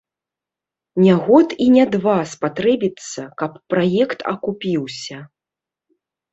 Не 1.05 1.17
год 1.27 1.49
і 1.65 1.67
не 1.75 1.83
два 1.97 2.17
спатрэбіцца, 2.33 3.21
каб 3.43 3.63
праект 3.77 4.19
акупіўся. 4.35 5.25